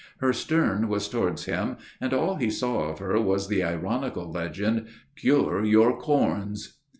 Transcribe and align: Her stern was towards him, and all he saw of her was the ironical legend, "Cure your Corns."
Her 0.17 0.33
stern 0.33 0.87
was 0.87 1.07
towards 1.07 1.45
him, 1.45 1.77
and 2.01 2.11
all 2.11 2.37
he 2.37 2.49
saw 2.49 2.89
of 2.89 2.97
her 2.97 3.21
was 3.21 3.49
the 3.49 3.61
ironical 3.61 4.31
legend, 4.31 4.87
"Cure 5.15 5.63
your 5.63 5.95
Corns." 5.99 6.79